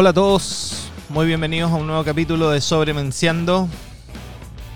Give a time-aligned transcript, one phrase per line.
[0.00, 3.68] Hola a todos, muy bienvenidos a un nuevo capítulo de Sobremenciando.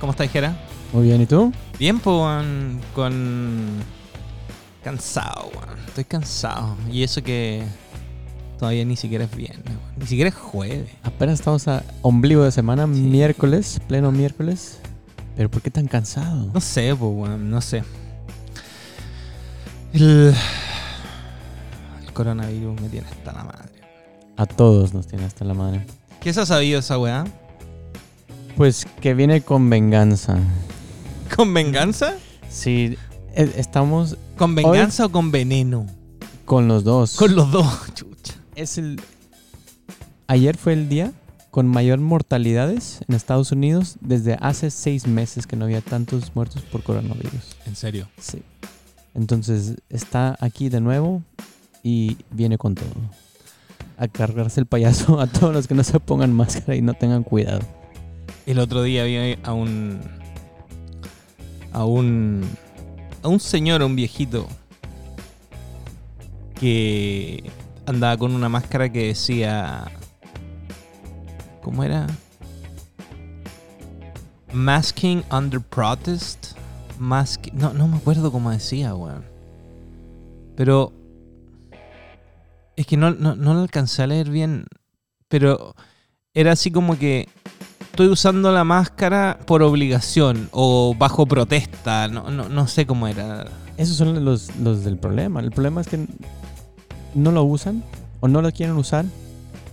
[0.00, 0.56] ¿Cómo estás, Jera?
[0.92, 1.52] Muy bien, ¿y tú?
[1.78, 2.44] Bien, pues,
[2.92, 3.84] con...
[4.82, 5.78] Cansado, weón.
[5.86, 6.76] Estoy cansado.
[6.90, 7.62] Y eso que
[8.58, 9.92] todavía ni siquiera es viernes, weón.
[9.96, 10.90] Ni siquiera es jueves.
[11.04, 14.80] Apenas estamos a ombligo de semana, miércoles, pleno miércoles.
[15.36, 16.50] Pero ¿por qué tan cansado?
[16.52, 17.84] No sé, pues, weón, no sé.
[19.92, 20.34] El...
[22.02, 23.71] El coronavirus me tiene hasta la madre.
[24.42, 25.86] A todos nos tiene hasta la madre.
[26.20, 27.24] ¿Qué se ha sabido esa weá?
[28.56, 30.36] Pues que viene con venganza.
[31.36, 32.14] ¿Con venganza?
[32.50, 32.98] Sí,
[33.36, 35.86] e- estamos ¿Con venganza o con veneno?
[36.44, 37.14] con los dos.
[37.14, 38.34] Con los dos, chucha.
[38.56, 39.00] Es el...
[40.26, 41.12] Ayer fue el día
[41.52, 46.62] con mayor mortalidades en Estados Unidos desde hace seis meses que no había tantos muertos
[46.62, 47.54] por coronavirus.
[47.64, 48.08] ¿En serio?
[48.18, 48.42] Sí.
[49.14, 51.22] Entonces está aquí de nuevo
[51.84, 52.90] y viene con todo.
[54.02, 57.22] A cargarse el payaso a todos los que no se pongan máscara y no tengan
[57.22, 57.60] cuidado.
[58.46, 60.00] El otro día vi a un.
[61.72, 62.42] a un.
[63.22, 64.48] a un señor, a un viejito.
[66.58, 67.48] que
[67.86, 69.84] andaba con una máscara que decía.
[71.62, 72.08] ¿Cómo era?
[74.52, 76.56] Masking under protest.
[76.98, 77.52] Mask.
[77.52, 79.24] No, no me acuerdo cómo decía, weón.
[80.56, 80.92] Pero.
[82.76, 84.66] Es que no, no, no lo alcancé a leer bien.
[85.28, 85.74] Pero
[86.34, 87.28] era así como que
[87.80, 92.08] estoy usando la máscara por obligación o bajo protesta.
[92.08, 93.46] No, no, no sé cómo era.
[93.76, 95.40] Esos son los, los del problema.
[95.40, 96.06] El problema es que
[97.14, 97.82] no lo usan
[98.20, 99.04] o no lo quieren usar.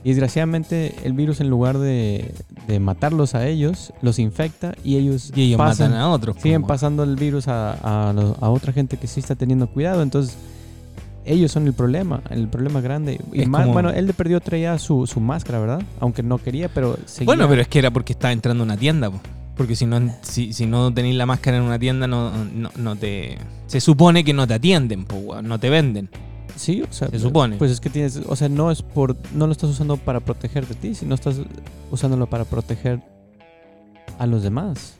[0.01, 2.33] Y desgraciadamente el virus en lugar de,
[2.67, 6.37] de matarlos a ellos, los infecta y ellos, Y ellos pasan- matan a otros.
[6.41, 7.73] siguen pasando el virus a,
[8.11, 10.01] a otra gente que sí está teniendo cuidado.
[10.01, 10.37] Entonces,
[11.31, 13.19] ellos son el problema, el problema grande.
[13.33, 15.81] Y más- como- Bueno, él le perdió traía su, su máscara, ¿verdad?
[15.99, 17.25] Aunque no quería, pero seguía.
[17.27, 19.09] Bueno, pero es que era porque estaba entrando a una tienda.
[19.09, 19.19] po.
[19.55, 22.95] Porque si no, si, si no tenéis la máscara en una tienda, no, no, no
[22.95, 23.37] te.
[23.67, 26.09] Se supone que no te atienden, po, no te venden.
[26.55, 27.57] Sí, o sea, Se supone.
[27.57, 30.65] Pues es que tienes, o sea, no es por, no lo estás usando para proteger
[30.67, 31.37] de ti, sino estás
[31.91, 33.01] usándolo para proteger
[34.17, 34.95] a los demás.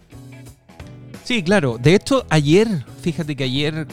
[1.24, 1.78] Sí, claro.
[1.78, 2.68] De hecho, ayer,
[3.02, 3.88] fíjate que ayer,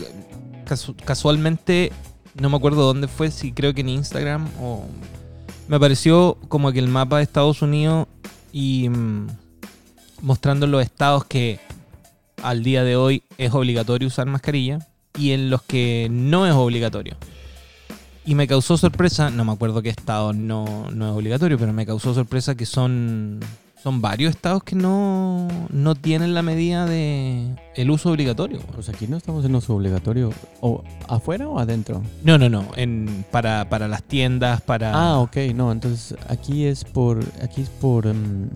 [0.67, 1.93] casu- casualmente,
[2.41, 4.85] no me acuerdo dónde fue, si creo que en Instagram o.
[5.69, 8.07] Me apareció como que el mapa de Estados Unidos
[8.53, 9.27] y mm,
[10.23, 11.59] mostrando los estados que
[12.43, 14.87] al día de hoy es obligatorio usar mascarilla
[15.19, 17.17] y en los que no es obligatorio.
[18.25, 21.87] Y me causó sorpresa, no me acuerdo qué estado no, no es obligatorio, pero me
[21.87, 23.41] causó sorpresa que son,
[23.82, 28.59] son varios estados que no, no tienen la medida de el uso obligatorio.
[28.75, 30.32] Pues aquí no estamos en uso obligatorio.
[30.60, 32.03] ¿O afuera o adentro?
[32.25, 34.92] No, no, no, en, para, para las tiendas, para...
[34.94, 38.48] Ah, ok, no, entonces aquí es por, aquí es por, em,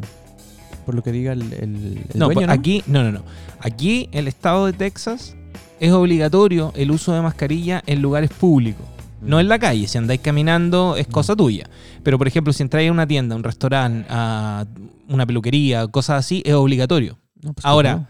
[0.86, 2.52] por lo que diga el, el, el no, dueño, pa- ¿no?
[2.52, 3.20] aquí, no, no, no.
[3.60, 5.36] Aquí el estado de Texas
[5.80, 8.84] es obligatorio el uso de mascarilla en lugares públicos.
[9.22, 11.12] No en la calle, si andáis caminando es Mm.
[11.12, 11.68] cosa tuya.
[12.02, 14.64] Pero por ejemplo, si entráis a una tienda, a un restaurante, a
[15.08, 17.18] una peluquería, cosas así, es obligatorio.
[17.42, 18.06] No, pues, Ahora, ¿cómo?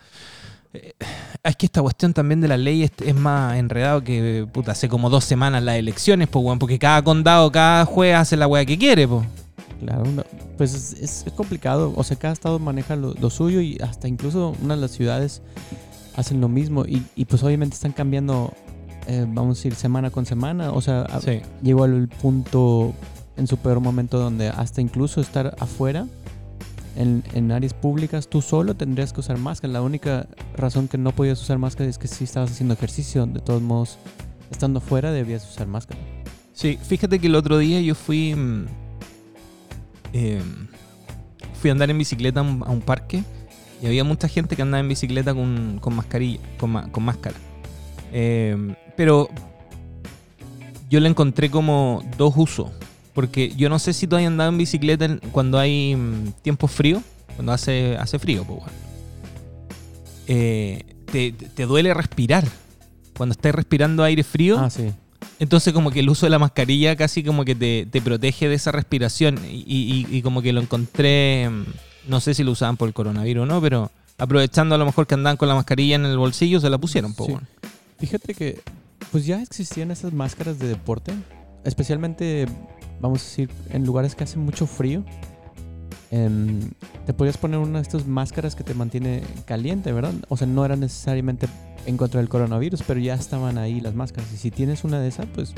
[1.43, 5.10] Es que esta cuestión también de la ley es, más enredado que, puta, hace como
[5.10, 8.78] dos semanas las elecciones, pues, weón, porque cada condado, cada juez hace la weá que
[8.78, 9.27] quiere, pues.
[9.81, 10.22] Claro, no,
[10.59, 11.92] pues es, es- es complicado.
[11.97, 15.41] O sea, cada estado maneja lo, lo suyo y hasta incluso una de las ciudades
[16.16, 16.84] hacen lo mismo.
[16.84, 18.53] Y, y pues obviamente están cambiando,
[19.06, 20.72] eh, vamos a decir, semana con semana.
[20.72, 21.41] O sea, Sí.
[21.62, 22.93] llegó al punto
[23.37, 26.06] en su peor momento donde hasta incluso estar afuera,
[26.97, 29.72] en, en áreas públicas, tú solo tendrías que usar máscara.
[29.72, 33.27] La única razón que no podías usar máscara es que si estabas haciendo ejercicio.
[33.27, 33.98] De todos modos,
[34.51, 36.01] estando afuera debías usar máscara.
[36.53, 38.34] Sí, fíjate que el otro día yo fui.
[38.34, 38.66] mm,
[40.13, 40.42] eh,
[41.60, 43.22] fui a andar en bicicleta a un, a un parque
[43.83, 47.36] y había mucha gente que andaba en bicicleta con, con mascarilla, con, máscara.
[48.13, 49.31] Eh, pero
[50.91, 52.69] yo le encontré como dos usos.
[53.15, 57.03] Porque yo no sé si tú has andado en bicicleta cuando hay mm, tiempo frío,
[57.35, 58.73] cuando hace, hace frío, pues bueno.
[60.27, 62.47] Eh, te, te duele respirar.
[63.17, 64.93] Cuando estás respirando aire frío, Ah, sí.
[65.39, 68.55] entonces como que el uso de la mascarilla casi como que te, te protege de
[68.57, 71.65] esa respiración y, y- y como que lo encontré, mm,
[72.09, 75.07] no sé si lo usaban por el coronavirus o no, pero aprovechando a lo mejor
[75.07, 77.15] que andaban con la mascarilla en el bolsillo, se la pusieron.
[77.15, 77.23] Sí.
[77.23, 77.49] weón.
[77.99, 78.61] Fíjate que
[79.13, 81.13] pues ya existían esas máscaras de deporte,
[81.65, 82.47] especialmente,
[83.01, 85.05] vamos a decir, en lugares que hace mucho frío.
[86.13, 86.71] Em,
[87.07, 90.13] te podías poner una de estas máscaras que te mantiene caliente, ¿verdad?
[90.29, 91.47] O sea, no era necesariamente
[91.87, 94.33] en contra del coronavirus, pero ya estaban ahí las máscaras.
[94.33, 95.55] Y si tienes una de esas, pues,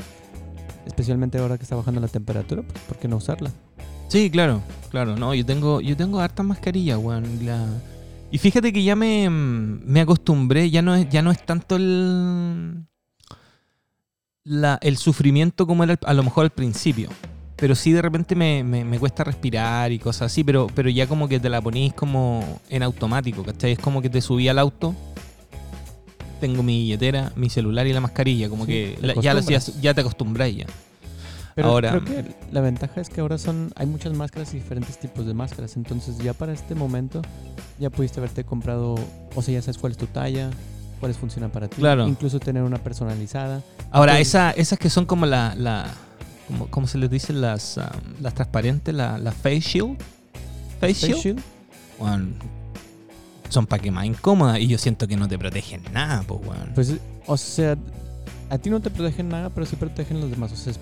[0.85, 3.51] especialmente ahora que está bajando la temperatura, pues, ¿por qué no usarla?
[4.09, 4.61] Sí, claro,
[4.91, 5.15] claro.
[5.17, 7.23] No, yo tengo, yo tengo hartas mascarillas, weón.
[7.45, 7.65] La-
[8.31, 12.85] Y fíjate que ya me, me acostumbré, ya no es, ya no es tanto el,
[14.45, 17.09] la- el sufrimiento como era a lo mejor al principio.
[17.55, 21.07] Pero sí de repente me, me- me cuesta respirar y cosas así, pero, pero ya
[21.07, 23.73] como que te la ponís como en automático, ¿cachai?
[23.73, 24.93] Es como que te subí al auto,
[26.41, 29.93] tengo mi billetera, mi celular y la mascarilla, como Sí, que la- ya, ya, ya
[29.93, 30.65] te acostumbráis ya.
[31.55, 34.99] Pero Ahora- creo que la ventaja es que ahora son hay muchas máscaras y diferentes
[34.99, 35.77] tipos de máscaras.
[35.77, 37.21] Entonces ya para este momento
[37.79, 38.95] ya pudiste haberte comprado,
[39.35, 40.49] o sea, ya sabes cuál es tu talla,
[40.99, 41.75] cuáles funcionan para ti.
[41.77, 42.07] Claro.
[42.07, 43.61] Incluso tener una personalizada.
[43.93, 45.55] Ahora, Entonces- esa- esas que son como la.
[45.55, 45.85] la
[46.47, 47.31] como, ¿Cómo se les dice?
[47.31, 47.83] Las, um,
[48.21, 49.97] las transparentes, la, la face shield.
[50.81, 51.41] Face, Face shield.
[53.49, 56.71] son para que más incómodas y yo siento que no te protegen nada, pues, weón.
[56.73, 56.93] Pues,
[57.27, 57.77] o sea,
[58.49, 60.51] a ti no te protegen nada, pero sí protegen los demás.
[60.51, 60.79] O sea, es-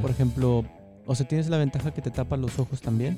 [0.00, 0.64] por ejemplo,
[1.04, 3.16] o sea, tienes la ventaja que te tapa los ojos también,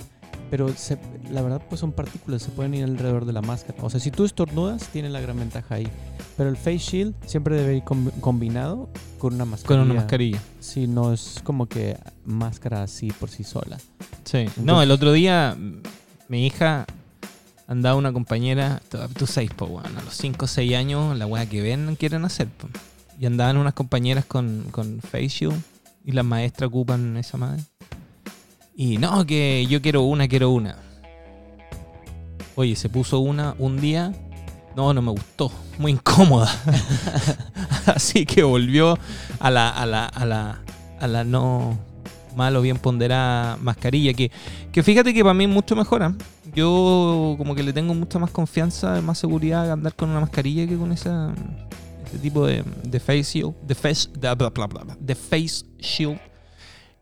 [0.51, 0.99] pero se-
[1.31, 3.79] la verdad pues son partículas, se pueden ir alrededor de la máscara.
[3.83, 5.89] O sea, si tú estornudas, tiene la gran ventaja ahí.
[6.37, 8.89] Pero el face shield siempre debe ir com- combinado
[9.19, 9.83] con una Con mascarilla.
[9.85, 10.39] una mascarilla.
[10.61, 13.79] Sí, no es como que máscara así por sí sola.
[14.25, 14.39] Sí.
[14.39, 15.83] no, Entonces- el otro día mm,
[16.29, 16.87] mi hija
[17.67, 18.83] andaba una compañera,
[19.17, 22.25] tú, sabes, pues, weón, a los 5 o 6 años, la weá que ven quieren
[22.25, 22.69] hacer, po.
[23.19, 25.61] Y andaban unas compañeras con, con face shield
[26.05, 27.63] y las maestras ocupan esa madre.
[28.77, 30.77] Y no, que yo quiero una, quiero una.
[32.57, 34.13] Oye, se puso una un día.
[34.77, 35.53] No, no me gustó.
[35.79, 36.51] Muy incómoda.
[37.87, 38.99] Así que volvió
[39.39, 40.61] a la, a la, a la,
[40.99, 41.79] a la no
[42.35, 44.13] mal o bien ponderada mascarilla.
[44.13, 44.33] Que,
[44.73, 46.03] que fíjate que para mí mucho mejor.
[46.03, 46.15] ¿ah?
[46.55, 50.77] Yo como que le tengo mucha más confianza, más seguridad andar con una mascarilla que
[50.77, 51.33] con esa,
[52.07, 53.55] ese tipo de, de face shield.
[53.63, 56.19] De face, bla, bla, bla, de face shield.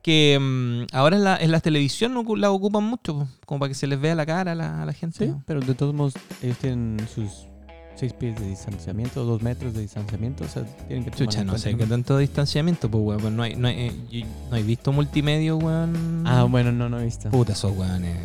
[0.02, 3.74] Que mm, ahora en la, en la televisión ocu- la ocupan mucho, como para que
[3.74, 5.26] se les vea la cara a la, a la gente.
[5.26, 7.46] Sí, pero de todos modos ellos tienen sus
[7.94, 11.56] seis pies de distanciamiento, dos metros de distanciamiento, o sea, tienen que tomar Chucha, no
[11.56, 13.20] sé qué tanto distanciamiento, pues, weón.
[13.20, 16.24] pues no, hay, no, hay, eh, no he visto multimedia, weón.
[16.26, 17.30] Ah, bueno, no, no he visto.
[17.30, 18.16] Puta, esos weones.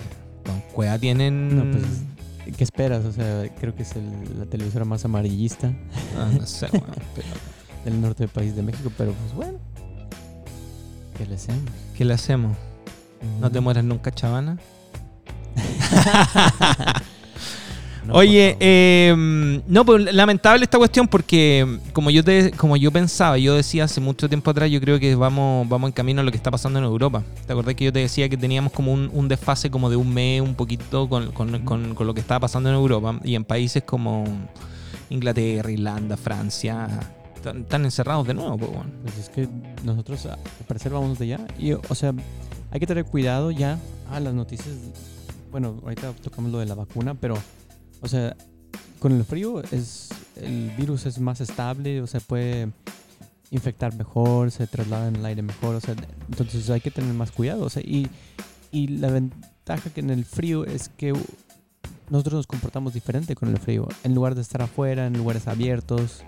[0.45, 1.56] Con cueva tienen.
[1.56, 3.06] No, pues, ¿qué esperas?
[3.06, 5.71] O sea, creo que es el- la televisora más amarillista
[6.18, 6.85] Ah, no sé, weón.
[7.13, 7.27] pero,
[7.85, 9.59] del norte del país de México, pero pues bueno.
[11.18, 11.62] ¿Qué le hacemos?
[11.98, 12.56] ¿Qué le hacemos?
[13.40, 14.58] ¿No te mueras nunca, chavana?
[18.06, 23.38] No, Oye, eh, no, pues lamentable esta cuestión porque como yo te, como yo pensaba,
[23.38, 26.31] yo decía hace mucho tiempo atrás, yo creo que vamos, vamos en camino a lo
[26.31, 27.22] que está pasando en Europa.
[27.46, 30.14] ¿Te acordás que yo te decía que teníamos como un, un desfase como de un
[30.14, 33.19] mes, un poquito con, con- con- con lo que estaba pasando en Europa?
[33.25, 34.24] Y en países como
[35.10, 36.88] Inglaterra, Irlanda, Francia,
[37.38, 38.72] están, encerrados de nuevo, pues.
[39.04, 39.48] Pues es que
[39.84, 41.48] nosotros a- al parecer vamos de allá.
[41.57, 42.13] Y, o sea,
[42.72, 43.80] hay que tener cuidado ya
[44.12, 44.75] a las noticias.
[45.51, 47.36] Bueno, ahorita tocamos lo de la vacuna, pero,
[48.01, 48.36] o sea,
[49.00, 52.69] con el frío es el virus es más estable, o sea, puede
[53.50, 55.95] infectar mejor, se traslada en el aire mejor, o sea,
[56.30, 58.07] entonces hay que tener más cuidado, o sea, y,
[58.71, 61.14] y la ventaja que en el frío es que
[62.09, 63.88] nosotros nos comportamos diferente con el frío.
[64.04, 66.23] En lugar de estar afuera, en lugares abiertos,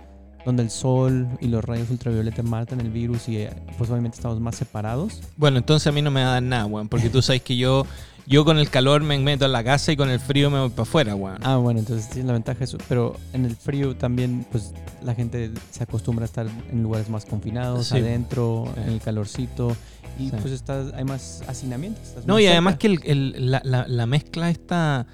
[0.50, 4.40] donde el sol y los rayos ultravioleta matan el virus y eh, pues obviamente estamos
[4.40, 5.22] más separados.
[5.38, 7.56] Bueno, entonces a mí no me va a dar nada, weón, porque tú sabes que
[7.58, 7.86] yo,
[8.28, 10.70] yo con el calor me meto en la casa y con el frío me voy
[10.70, 11.38] para afuera, weón.
[11.44, 12.78] Ah, bueno, entonces sí, la ventaja es eso.
[12.90, 17.26] Pero en el frío también, pues la gente se acostumbra a estar en lugares más
[17.26, 17.98] confinados, Sí.
[17.98, 18.82] adentro, Sí.
[18.82, 19.76] en el calorcito.
[20.20, 20.36] Y Sí.
[20.42, 22.02] pues estás, hay más hacinamiento.
[22.02, 25.06] estás No, más y además que el- el- la, la- la mezcla está,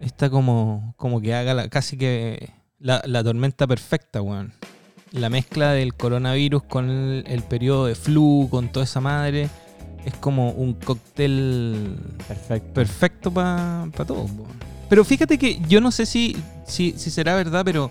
[0.00, 2.50] está como, como que haga la- casi que
[2.82, 4.52] la, la tormenta perfecta, weón.
[5.12, 9.48] La mezcla del coronavirus con el, el periodo de flu, con toda esa madre,
[10.04, 11.96] es como un cóctel
[12.26, 12.72] Perfecto.
[12.72, 14.24] perfecto para todo.
[14.24, 14.72] weón.
[14.88, 16.36] Pero fíjate que yo no sé si,
[16.66, 17.90] si, si será verdad, pero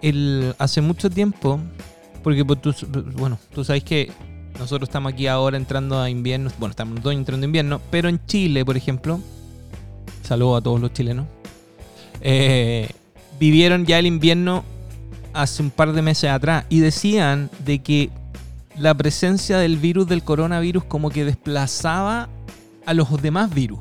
[0.00, 1.60] el, hace mucho tiempo,
[2.22, 2.74] porque pues, tú,
[3.16, 4.10] bueno, tú sabes que
[4.58, 8.24] nosotros estamos aquí ahora entrando a invierno, bueno, estamos todos entrando a invierno, pero en
[8.26, 9.20] Chile, por ejemplo,
[10.22, 11.26] saludo a todos los chilenos,
[12.20, 12.88] eh,
[13.38, 14.64] vivieron ya el invierno
[15.32, 18.10] hace un par de meses atrás y decían de que
[18.78, 22.28] la presencia del virus del coronavirus como que desplazaba
[22.86, 23.78] a los demás virus.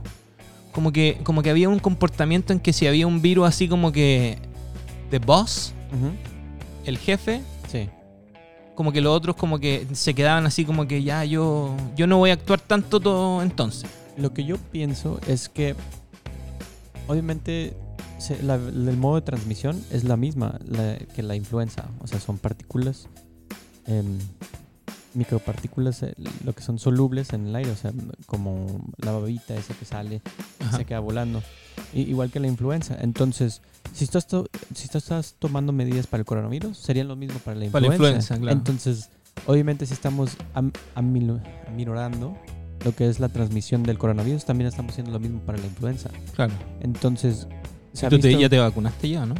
[0.72, 3.91] Como que, como que había un comportamiento en que si había un virus así como
[3.91, 4.38] que
[5.12, 5.74] the boss,
[6.86, 7.41] el jefe,
[7.72, 7.89] Sí.
[8.75, 12.17] como que los otros como que se quedaban así como que ya yo yo no
[12.17, 13.89] voy a actuar tanto todo entonces.
[14.17, 15.75] Lo que yo pienso es que,
[17.07, 17.74] obviamente,
[18.24, 21.86] se- la- el modo de transmisión es la misma la- que la influenza.
[22.00, 23.08] O sea, son partículas
[23.86, 24.18] em,
[25.13, 27.92] micropartículas, eh, lo que son solubles en el aire, o sea,
[28.25, 30.22] como la babita esa que sale
[30.60, 30.77] y Ajá.
[30.77, 31.44] se queda volando.
[31.94, 32.98] I- igual que la influenza.
[33.00, 33.62] Entonces,
[33.94, 37.56] si tú, estás, si tú estás tomando medidas para el coronavirus, serían lo mismo para
[37.60, 38.03] la Para influenza.
[38.03, 38.58] la influenza, claro.
[38.58, 39.10] Entonces,
[39.46, 42.36] obviamente si estamos am- aminorando
[42.84, 46.10] lo que es la transmisión del coronavirus, también estamos haciendo lo mismo para la influenza.
[46.36, 46.53] Claro.
[46.82, 47.48] Entonces,
[47.93, 49.35] ¿se ha ¿Tú te- visto ya te vacunaste ya, no?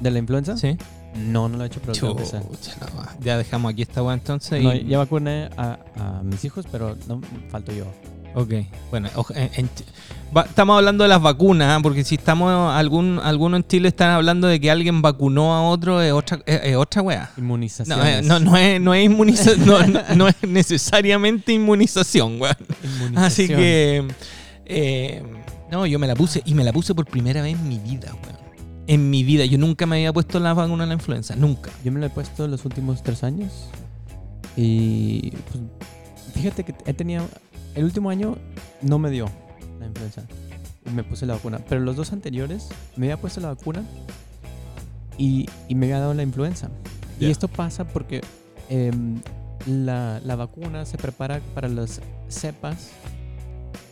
[0.00, 0.56] de la influenza?
[0.56, 0.76] Sí.
[1.16, 2.32] No, no lo he hecho, pero que sí.
[2.32, 4.62] Chucha, no, ya dejamos aquí esta weá entonces.
[4.62, 7.84] No, ya vacuné a, a mis hijos, pero no falto yo.
[8.36, 8.52] Ok,
[8.90, 9.84] bueno, oj- en- en Ch-
[10.36, 11.78] va- estamos hablando de las vacunas, ¿ah?
[11.80, 16.02] porque si estamos, algún, alguno en Chile están hablando de que alguien vacunó a otro,
[16.02, 17.30] es otra, es, es otra.
[17.36, 17.96] Inmunización.
[17.96, 22.56] No, eh, no, no es, no es inmunización, no, no- no es necesariamente inmunización, weón.
[23.14, 24.04] Así que,
[24.66, 25.22] eh,
[25.74, 28.12] no, yo me la puse y me la puse por primera vez en mi vida,
[28.22, 28.36] weón.
[28.86, 31.70] En mi vida, yo nunca me había puesto la vacuna de la influenza, nunca.
[31.84, 33.50] Yo me lo he puesto los últimos tres años.
[34.56, 35.64] Y pues,
[36.34, 37.26] fíjate que he tenido.
[37.74, 38.36] El último año
[38.82, 39.26] no me dio
[39.80, 40.22] la influenza.
[40.86, 41.60] Y me puse la vacuna.
[41.68, 43.82] Pero los dos anteriores me había puesto la vacuna
[45.18, 46.68] y, y me había dado la influenza.
[47.18, 47.30] Y Ya.
[47.30, 48.20] esto pasa porque
[48.68, 49.20] em,
[49.66, 52.90] la, la vacuna se prepara para las cepas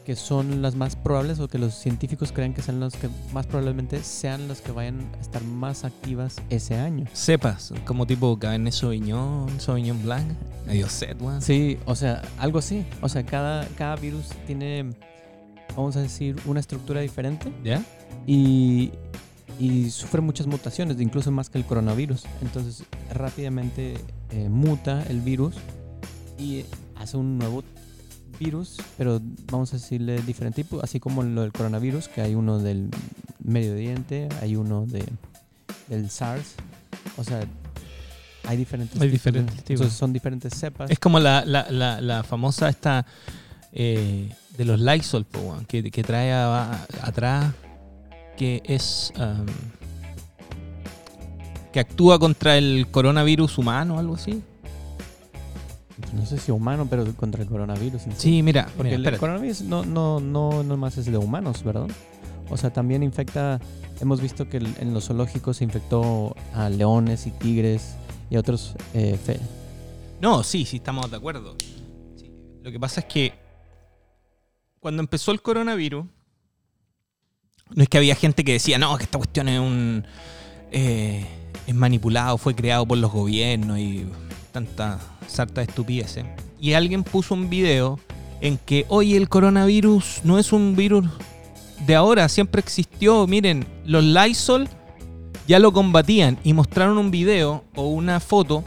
[0.04, 3.46] que son las más probables o que los científicos creen que son las que más
[3.46, 7.06] probablemente sean las que vayan a estar más activas ese año.
[7.12, 10.32] Cepas, como tipo Cabernet Sauvignon, Sauvignon Blanc,
[10.66, 11.16] medio set.
[11.40, 12.84] Sí, o sea, algo así.
[13.00, 14.90] O sea, cada, cada virus tiene,
[15.76, 17.84] vamos a decir, una estructura diferente ¿Ya?
[18.26, 18.90] y,
[19.58, 22.24] y sufre muchas mutaciones, incluso más que el coronavirus.
[22.42, 23.94] Entonces, rápidamente
[24.30, 25.56] eh, muta el virus
[26.38, 26.64] y
[26.96, 27.62] hace un nuevo
[28.38, 29.20] virus, pero
[29.50, 32.88] vamos a decirle diferente tipo, así como lo del coronavirus, que hay uno del
[33.42, 35.04] medio diente, hay uno de,
[35.88, 36.54] del SARS.
[37.16, 37.44] O sea,
[38.44, 39.70] hay diferentes Hay tipos diferentes tipos.
[39.70, 40.90] Entonces, son diferentes cepas.
[40.90, 43.06] Es como la, la, la, la famosa esta
[43.72, 45.26] eh, de los Lysol,
[45.68, 47.52] que, que trae a- a- atrás,
[48.36, 49.12] que es...
[49.18, 49.46] um,
[51.72, 54.42] que actúa contra el coronavirus humano o algo así.
[56.14, 58.06] No sé si humano, pero contra el coronavirus.
[58.06, 59.20] en Sí, mira, Porque mira, el espérate.
[59.20, 61.86] coronavirus no, no, no, no más es de humanos, ¿verdad?
[62.50, 63.60] O sea, también infecta.
[64.00, 67.94] Hemos visto que en los zoológicos se infectó a leones y tigres
[68.30, 68.74] y otros.
[68.94, 69.40] eh, fe-
[70.20, 71.56] No, sí, sí, estamos de acuerdo.
[72.16, 72.30] Sí,
[72.62, 73.32] Lo que pasa es que
[74.80, 76.04] cuando empezó el coronavirus,
[77.74, 80.04] no es que había gente que decía, no, que esta cuestión es un.
[80.72, 81.26] eh,
[81.66, 84.04] es manipulado, fue creado por los gobiernos y
[84.50, 86.24] tanta sarta de estupideces.
[86.60, 87.98] Y alguien puso un video
[88.40, 91.06] en que, oye, el coronavirus no es un virus
[91.86, 93.26] de ahora, siempre existió.
[93.26, 94.68] Miren, los Lysol
[95.46, 98.64] ya lo combatían y mostraron un video o una foto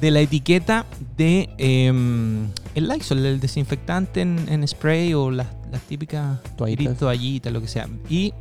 [0.00, 0.86] de la etiqueta
[1.16, 7.60] de em, el Lysol, el desinfectante en, en spray o las, las típicas toallitas, lo
[7.60, 7.88] que sea.
[8.08, 8.32] Y,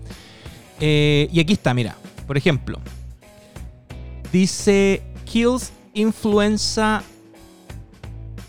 [0.79, 1.95] eh, y aquí está, mira,
[2.25, 2.79] por ejemplo,
[4.31, 7.03] dice kills influenza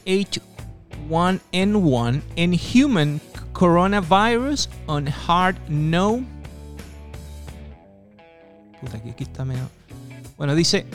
[0.08, 3.20] H1N1 and human
[3.52, 6.24] coronavirus on hard no.
[8.80, 9.68] Puta, que aquí está medio.
[10.36, 10.86] Bueno, dice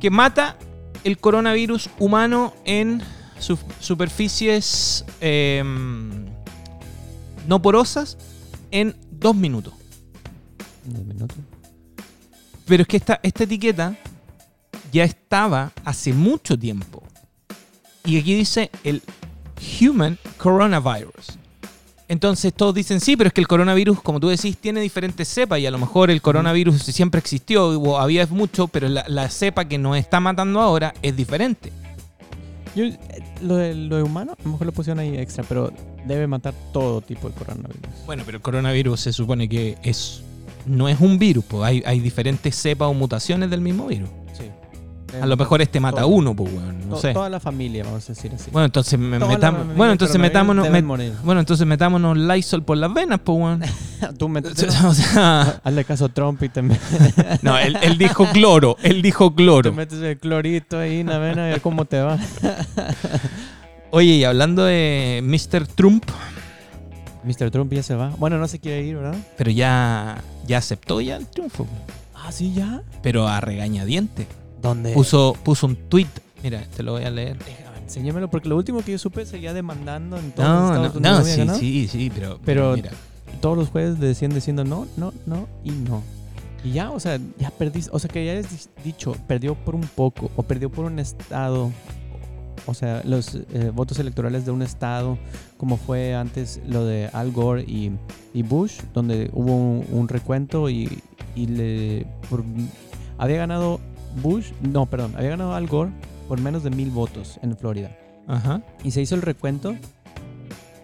[0.00, 0.56] que mata
[1.04, 3.02] el coronavirus humano en
[3.38, 6.26] su- superficies em,
[7.48, 8.16] no porosas
[8.70, 9.74] en dos minutos.
[10.86, 11.34] un minuto.
[12.66, 13.96] Pero es que esta, esta etiqueta
[14.92, 17.02] ya estaba hace mucho tiempo.
[18.04, 19.02] Y aquí dice el
[19.80, 21.38] Human Coronavirus.
[22.08, 25.60] Entonces todos dicen, sí, pero es que el coronavirus, como tú decís, tiene diferentes cepas
[25.60, 29.64] y a lo mejor el coronavirus siempre existió, o había mucho, pero la, la cepa
[29.64, 31.72] que nos está matando ahora es diferente.
[32.74, 32.98] Yo, eh,
[33.40, 35.72] lo, de, lo de humano, a lo mejor lo pusieron ahí extra, pero
[36.04, 37.80] debe matar todo tipo de coronavirus.
[38.04, 40.22] Bueno, pero el coronavirus se supone que es
[40.66, 44.08] no es un virus, pues hay, hay diferentes cepas o mutaciones del mismo virus.
[45.20, 47.12] A lo mejor este mata a uno, pues bueno, no sé.
[47.12, 48.50] Toda la familia, vamos a decir así.
[48.50, 53.20] Bueno, entonces me- metamos, bueno, entonces metámonos, met- bueno, entonces metámonos Lysol por las venas,
[53.22, 53.62] pues weón.
[54.18, 54.66] Tú métete.
[54.86, 56.78] o sea, Hazle caso a Trump y te, me-
[57.42, 59.72] no, él, él dijo cloro, él dijo te cloro.
[59.72, 62.18] metes el clorito ahí en la vena y a ver cómo te va.
[63.90, 65.66] Oye, y hablando de Mr.
[65.66, 66.04] Trump,
[67.24, 67.50] Mr.
[67.50, 68.08] Trump ya se va.
[68.18, 69.14] Bueno, no se quiere ir, ¿verdad?
[69.36, 71.66] pero ya, ya aceptó ya el triunfo,
[72.14, 72.82] Ah, sí, ya.
[73.02, 74.26] pero a regañadiente.
[74.62, 74.92] ¿Dónde?
[74.94, 76.06] Puso, puso un tweet,
[76.42, 77.36] mira, te lo voy a leer.
[77.38, 80.98] Déjame, enséñamelo, porque lo último que yo supe seguía demandando en todos No, los no,
[81.00, 81.46] Estados Unidos.
[81.46, 82.90] no, sí, sí, sí, pero, Pero- mira.
[83.40, 86.02] Todos los jueces decían diciendo no, no, no y no.
[86.62, 87.90] Y ya, o sea, ya perdiste.
[87.92, 91.72] O sea, que ya has dicho, perdió por un poco o perdió por un estado
[92.66, 95.18] o sea, los eh, votos electorales de un estado,
[95.56, 97.90] como fue antes lo de Al Gore y,
[98.32, 101.00] y Bush, donde hubo un, un recuento y,
[101.34, 102.44] y le por-
[103.18, 103.80] había ganado
[104.20, 105.90] Bush, no, perdón, había ganado Al Gore
[106.28, 107.96] por menos de mil votos en Florida.
[108.26, 108.62] Ajá.
[108.84, 109.74] Y se hizo el recuento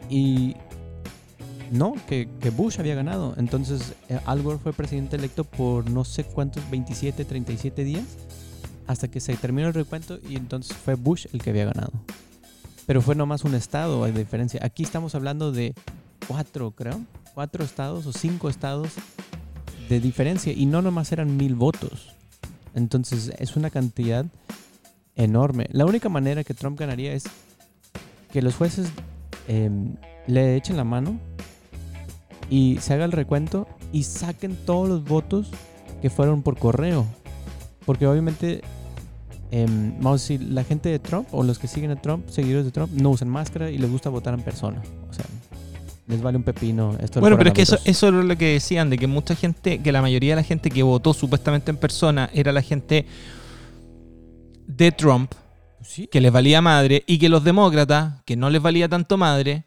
[0.09, 0.57] y
[1.71, 3.35] no, que, que Bush había ganado.
[3.37, 8.05] Entonces eh, Al Gore fue presidente electo por no sé cuántos, 27, 37 días,
[8.87, 11.93] hasta que se terminó el recuento y entonces fue Bush el que había ganado.
[12.87, 14.61] Pero fue nomás un estado a diferencia.
[14.63, 15.75] Aquí estamos hablando de
[16.27, 17.01] cuatro, creo,
[17.35, 18.93] cuatro estados o cinco estados
[19.89, 22.18] de diferencia y no nomás eran mil votos.
[22.79, 24.25] Entonces es una cantidad
[25.17, 25.69] enorme.
[25.73, 27.25] La única manera que Trump ganaría es
[28.33, 28.89] que los jueces
[29.49, 29.71] eh,
[30.27, 31.19] le echen la mano
[32.49, 35.51] y se haga el recuento y saquen todos los votos
[36.01, 37.05] que fueron por correo.
[37.85, 38.63] Porque obviamente,
[39.51, 42.65] em, vamos a decir, la gente de Trump o los que siguen a Trump, seguidores
[42.65, 44.81] de Trump, no usan máscara y les gusta votar en persona.
[46.09, 48.89] Les vale un pepino esto Bueno, pero es que eso, eso era lo que decían,
[48.89, 52.31] de que mucha gente, que la mayoría de la gente que votó supuestamente en persona
[52.33, 53.05] era la gente
[54.67, 55.33] de Trump,
[55.83, 56.07] Sí.
[56.07, 59.65] que les valía madre, y que los demócratas, que no les valía tanto madre,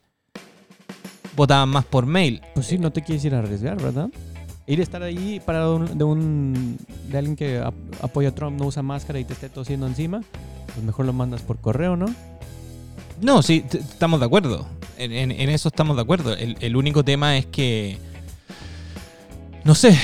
[1.35, 2.41] votaban más por mail.
[2.55, 4.09] Pues sí, no te quieres ir a arriesgar, ¿verdad?
[4.67, 6.77] Ir a estar ahí para un- de un
[7.09, 10.21] de alguien que ap- apoya a Trump, no usa máscara y te esté tosiendo encima,
[10.73, 12.07] pues mejor lo mandas por correo, ¿no?
[13.21, 14.67] No, sí, estamos de acuerdo.
[15.03, 16.35] En, eso estamos de acuerdo.
[16.35, 17.97] El, único tema es que.
[19.63, 19.97] No sé.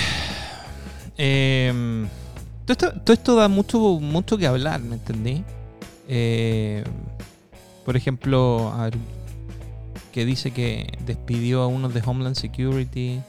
[1.17, 2.07] Em,
[2.65, 5.43] todo, esto, da mucho, mucho que hablar, ¿me entendí?
[6.07, 6.83] Eh,
[7.85, 8.73] por ejemplo,
[10.11, 13.21] que dice que despidió a uno de Homeland Security.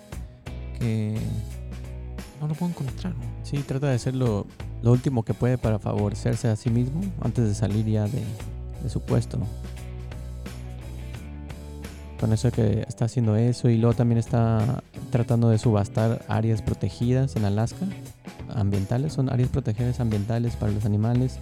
[0.78, 1.18] Que.
[2.40, 3.14] No lo puedo encontrar.
[3.14, 3.24] ¿no?
[3.42, 4.46] Sí, trata de hacer lo,
[4.82, 8.22] último que puede para favorecerse a sí mismo antes de salir ya de,
[8.82, 9.38] de su puesto.
[12.20, 17.36] Con eso que está haciendo eso y luego también está tratando de subastar áreas protegidas
[17.36, 17.86] en Alaska,
[18.54, 21.38] ambientales, son áreas protegidas ambientales para los animales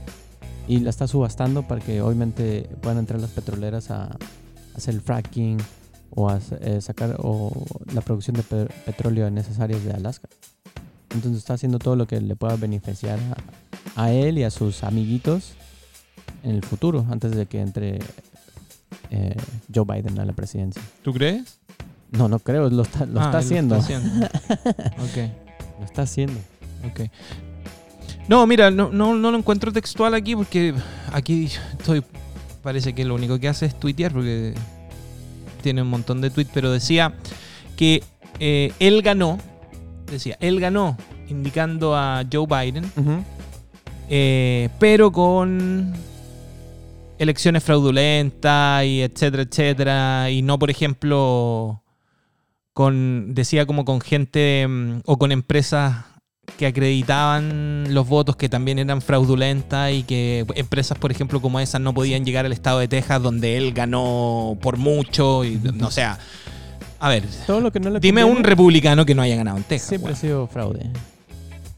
[0.69, 4.17] y la está subastando para que obviamente puedan entrar las petroleras a,
[4.77, 5.57] hacer el fracking
[6.11, 7.53] o a eh, sacar o
[7.95, 10.29] la producción de pe- petróleo en esas áreas de Alaska.
[11.15, 13.19] Entonces está haciendo todo lo que le pueda beneficiar
[13.97, 15.55] a, a él y a sus amiguitos
[16.43, 17.99] en el futuro, antes de que entre
[19.11, 19.35] eh,
[19.75, 20.83] Joe Biden a la presidencia.
[21.03, 21.59] ¿Tú crees?
[22.11, 23.77] No, no creo, lo está, lo Ah, está haciendo.
[23.77, 24.27] está haciendo.
[24.27, 25.31] ok.
[25.81, 26.41] Lo está haciendo.
[26.91, 27.11] Ok.
[28.29, 30.75] No, mira, no, no, no lo encuentro textual aquí porque
[31.13, 32.03] aquí estoy.
[32.63, 34.55] Parece que lo único que hace es tuitear porque
[35.63, 37.15] tiene un montón de tweets, pero decía
[37.77, 38.03] que
[38.41, 39.39] eh, él ganó.
[40.11, 40.97] Decía, él ganó,
[41.29, 42.85] indicando a Joe Biden,
[44.09, 45.93] eh, pero con
[47.19, 50.31] elecciones fraudulentas y etcétera, etcétera.
[50.31, 51.83] Y no, por ejemplo,
[52.73, 53.35] con.
[53.35, 56.05] Decía como con gente mm, o con empresas
[56.59, 61.81] que acreditaban los votos que también eran fraudulentas y que empresas, por ejemplo, como esas
[61.81, 65.45] no podían llegar al estado de Texas donde él ganó por mucho.
[65.45, 66.19] Y, no, o sea,
[67.01, 69.57] a ver, Todo lo que no le dime conviene un republicano que no haya ganado
[69.57, 69.89] en Texas.
[69.89, 70.89] Siempre ha sido fraude.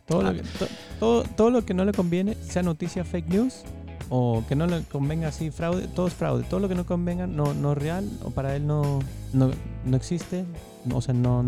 [0.07, 0.69] Todo, lo que, to-
[1.01, 3.63] todo, todo lo que no le conviene, sea noticia fake news
[4.11, 6.45] o que no le convenga así fraude, todo es fraude.
[6.45, 9.01] Todo lo que no convenga no, no es real o para él no,
[9.33, 9.51] no,
[9.85, 10.45] no existe.
[10.93, 11.45] o sea, no,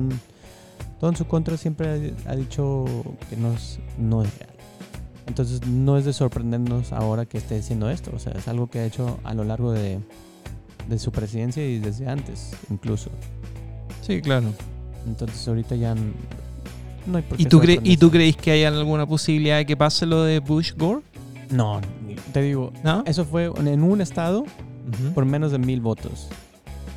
[0.99, 2.85] todo en su contra siempre ha, ha dicho
[3.31, 4.51] que no es, no es real.
[5.27, 8.11] Entonces no es de sorprendernos ahora que esté diciendo esto.
[8.15, 10.01] O sea, es algo que ha hecho a lo largo de,
[10.89, 13.11] de su presidencia y desde antes incluso.
[14.03, 14.49] Sí, claro.
[15.07, 18.65] Entonces ahorita ya no hay por ¿Y qué tú, cre- ¿Y tú crees que hay
[18.65, 21.03] alguna posibilidad de que pase lo de Bush Gore?
[21.51, 21.81] No,
[22.33, 23.03] te digo, ¿No?
[23.07, 24.45] eso fue en un estado
[25.15, 26.29] por menos de mil votos.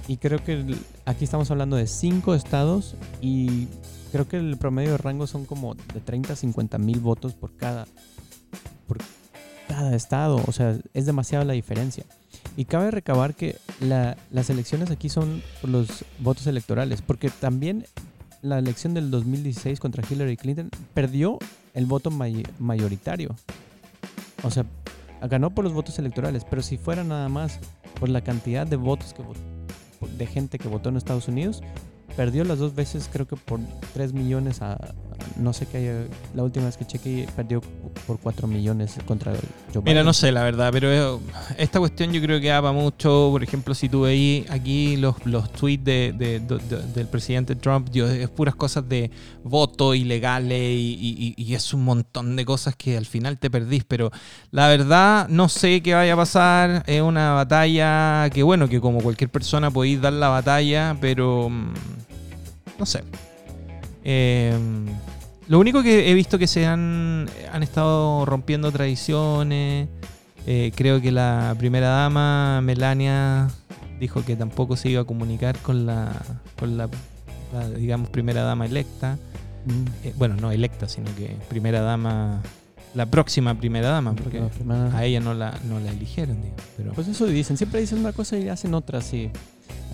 [0.08, 3.68] Y creo que el- aquí estamos hablando de cinco estados y
[4.12, 7.56] creo que el promedio de rango son como de 30 a 50 mil votos por
[7.56, 7.88] cada,
[8.88, 8.98] por
[9.68, 10.42] cada estado.
[10.48, 12.04] O sea, es demasiada la diferencia.
[12.58, 17.86] Y cabe recabar que la- las elecciones aquí son por los votos electorales, porque también
[18.42, 21.40] la elección del 2016 contra Hillary Clinton perdió
[21.74, 23.34] el voto may- mayoritario.
[24.44, 24.66] O sea,
[25.28, 27.60] ganó por los votos electorales, pero si fuera nada más
[28.00, 29.24] por la cantidad de votos que
[30.18, 31.62] de gente que votó en Estados Unidos,
[32.16, 33.60] perdió las dos veces, creo que por
[33.94, 34.78] 3 millones a
[35.38, 35.94] no sé qué haya.
[36.36, 37.62] La última vez que chequeé, perdió
[38.08, 39.42] por 4 millones contra Joe
[39.82, 39.84] Biden.
[39.86, 41.20] Mira, no sé la verdad, pero eh,
[41.58, 43.30] esta cuestión yo creo que va mucho.
[43.32, 47.56] Por ejemplo, si tú veis aquí los, los tweets de, de- de- de- del presidente
[47.56, 49.12] Trump, yo, es puras cosas de
[49.44, 53.84] votos ilegales y, y- y es un montón de cosas que al final te perdís.
[53.86, 54.12] Pero
[54.52, 56.84] la verdad, no sé qué vaya a pasar.
[56.88, 61.74] Es una batalla que, bueno, que como cualquier persona podéis dar la batalla, pero mm,
[62.80, 63.04] no sé.
[64.06, 64.54] Eh,
[65.47, 69.88] lo único que he visto que se han, han estado rompiendo tradiciones.
[70.45, 73.49] Eh, creo que la primera dama, Melania,
[73.99, 76.12] dijo que tampoco se iba a comunicar con la,
[76.60, 76.89] con la,
[77.53, 79.17] la, digamos, primera dama electa.
[79.65, 80.08] Mm.
[80.08, 82.41] Eh, bueno, no electa, sino que primera dama,
[82.93, 86.63] la próxima primera dama, porque primera- a ella no la, no la eligieron, digamos.
[86.75, 87.56] Pero, Pues eso dicen.
[87.56, 89.29] Siempre dicen una cosa y hacen otra, sí.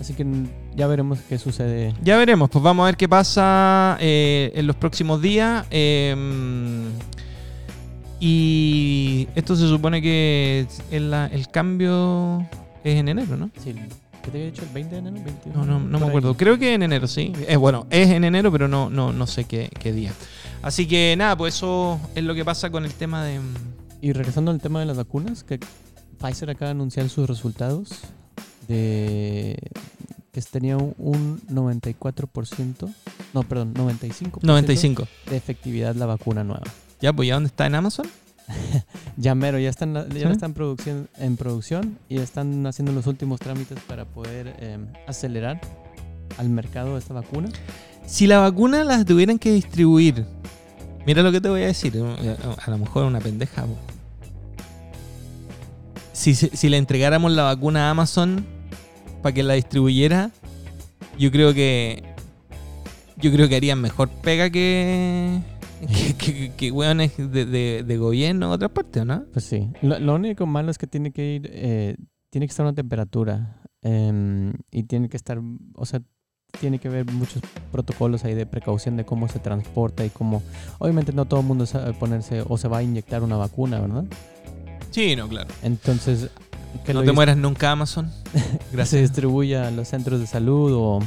[0.00, 1.94] Así que mm, ya veremos qué sucede.
[2.02, 5.66] Ya veremos, pues vamos a ver qué pasa eh, en los próximos días.
[5.70, 6.14] eh,
[8.20, 12.46] y esto se supone que el, el cambio
[12.84, 13.50] es en enero, ¿no?
[13.64, 13.74] Sí,
[14.22, 14.62] ¿Qué te había dicho?
[14.62, 15.24] ¿El 20 de enero?
[15.24, 15.58] 21?
[15.58, 16.08] No, no, no me ahí.
[16.10, 16.36] acuerdo.
[16.36, 17.32] Creo que en enero, sí.
[17.48, 20.12] Eh, bueno, es en enero, pero no, no, no sé qué, qué día.
[20.60, 23.40] Así que nada, pues eso es lo que pasa con el tema de...
[24.02, 25.58] Y regresando al tema de las vacunas, que
[26.18, 28.00] Pfizer acaba de anunciar sus resultados
[28.70, 29.58] de
[30.32, 32.88] que tenía un- un 94%,
[33.34, 35.06] no, perdón, 95%, 95.
[35.28, 36.62] de efectividad la vacuna nueva.
[37.00, 38.06] Ya, pues ya dónde está en Amazon.
[39.16, 40.32] Ya mero, ya están, ya ¿Sí?
[40.32, 45.60] están producción, en producción y están haciendo los últimos trámites para poder eh, acelerar
[46.38, 47.50] al mercado esta vacuna.
[48.06, 50.24] Si la vacuna la tuvieran que distribuir,
[51.06, 53.66] mira lo que te voy a decir, eh, a lo mejor una pendeja.
[56.12, 58.44] Si, si le entregáramos la vacuna a Amazon
[59.22, 60.30] para que la distribuyera,
[61.18, 62.02] yo creo que
[63.16, 65.40] yo creo que harían mejor pega que
[65.86, 69.24] que, que, que weones de, de, de gobierno en otras partes, ¿o ¿no?
[69.32, 71.96] Pues sí, lo, lo único malo es que tiene que ir, eh,
[72.30, 75.40] tiene que estar a una temperatura em, y tiene que estar,
[75.74, 76.02] o sea,
[76.58, 80.42] tiene que haber muchos protocolos ahí de precaución de cómo se transporta y cómo,
[80.78, 84.04] obviamente no todo el mundo sabe ponerse o se va a inyectar una vacuna, ¿verdad?
[84.90, 85.48] Sí, no, claro.
[85.62, 86.30] Entonces,
[86.84, 88.10] que no te mueras nunca, Amazon.
[88.32, 89.02] se Gracias.
[89.02, 90.98] distribuya a los centros de salud o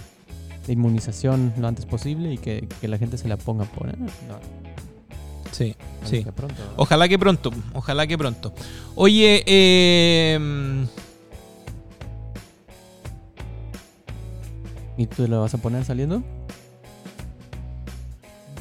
[0.67, 3.89] de inmunización lo antes posible y que, que la gente se la ponga por...
[3.89, 4.63] eh, no,
[5.51, 6.23] Sí, sí.
[6.23, 6.73] que pronto, ¿verdad?
[6.77, 8.53] Ojalá que pronto, ojalá que pronto.
[8.95, 10.85] Oye, eh,
[14.97, 16.23] ¿Y tú lo vas a poner saliendo?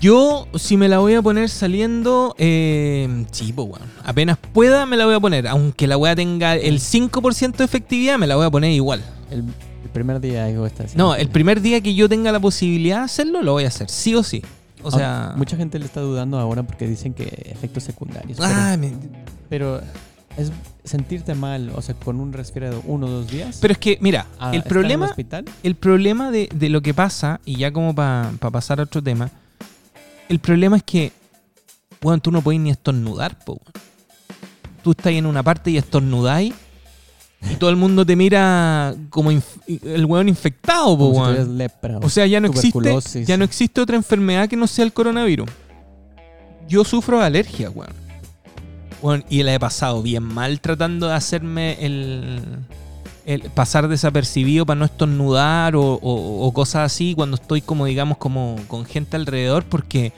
[0.02, 4.96] Yo si me la voy a poner saliendo, eh, sí, pues bueno, apenas pueda me
[4.96, 5.46] la voy a poner.
[5.46, 9.00] Aunque la weá tenga el 5% de efectividad, me la voy a poner igual.
[9.30, 9.44] El,
[9.84, 10.96] el primer día está así.
[10.98, 13.88] No, el primer día que yo tenga la posibilidad de hacerlo, lo voy a hacer,
[13.88, 14.42] sí o sí.
[14.82, 15.28] O sea...
[15.30, 18.38] Ah, mucha gente le está dudando ahora porque dicen que efectos secundarios.
[18.38, 18.92] pero- Ah, me-
[19.48, 19.80] Pero,
[20.36, 20.50] es
[20.82, 23.58] sentirte mal, o sea, con un resfriado uno o dos días.
[23.60, 25.14] pero es que, mira, a el problema...
[25.62, 29.30] El problema de, de lo que pasa, y ya como para pasar a otro tema,
[30.28, 31.12] el problema es que,
[32.00, 33.60] bueno, tú no puedes ni estornudar, po.
[34.82, 36.54] Tú estás en una parte y estornudáis,
[37.50, 41.98] y todo el mundo te mira como el weón infectado, po, como si lepra.
[41.98, 45.48] O sea, ya no existe, ya no existe otra enfermedad que no sea el coronavirus.
[46.68, 47.92] Yo sufro de alergia, weón.
[49.02, 52.40] Weón, y la he pasado bien mal tratando de hacerme el,
[53.24, 58.18] el pasar desapercibido para no estornudar o, o- o cosas así cuando estoy como, digamos,
[58.18, 60.12] como con gente alrededor porque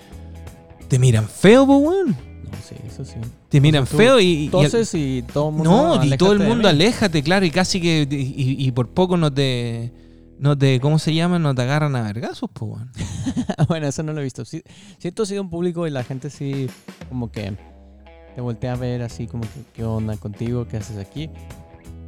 [0.89, 2.09] te miran feo, po, weón.
[2.11, 3.15] No, sí, eso sí.
[3.49, 4.45] Te miran feo y...
[4.45, 5.71] y- Toses y todo el mundo.
[5.99, 6.75] no, y todo el "Aléjate de mundo mí".
[6.75, 8.07] aléjate, claro, y casi que.
[8.11, 9.93] Y, y por poco no te.
[10.39, 10.81] No te.
[10.81, 11.39] ¿Cómo se llama?
[11.39, 12.91] No te agarran a vergazos, pues, weón.
[13.69, 14.45] bueno, eso no lo he visto.
[14.45, 14.63] Sí,
[14.99, 16.69] sí he tosido en público y la gente sí,
[17.09, 17.55] como que
[18.35, 20.67] te voltea a ver así, como que, ¿qué onda contigo?
[20.67, 21.31] ¿Qué haces aquí?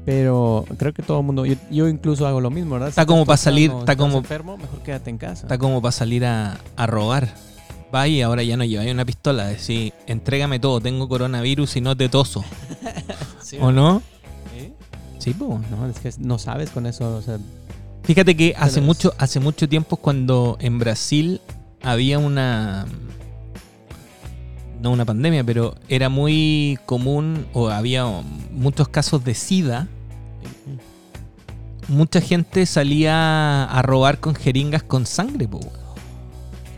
[0.06, 2.88] Pero creo que todo el mundo, yo, yo incluso hago lo mismo, ¿verdad?
[2.90, 5.42] Está Si como para salir, está como- enfermo, mejor quédate en casa.
[5.42, 7.28] Está como para salir a, a robar.
[7.94, 9.46] Va y ahora ya no lleváis una pistola.
[9.48, 12.42] Decís, entrégame todo, tengo coronavirus y no te toso.
[13.42, 14.02] Sí, ¿O no?
[14.56, 14.72] ¿Sí?
[15.18, 15.60] Sí, pues.
[15.70, 17.38] No, es que no sabes con eso, o sea,
[18.02, 21.40] Fíjate que hace mucho, hace mucho tiempo cuando en Brasil
[21.82, 22.86] había una.
[24.80, 28.04] No una pandemia, pero era muy común o había
[28.52, 29.88] muchos casos de SIDA.
[31.88, 35.60] Mucha gente salía a robar con jeringas con sangre, po.